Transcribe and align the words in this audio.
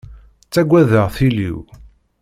Ttaggadeɣ 0.45 1.07
tili-w. 1.15 1.57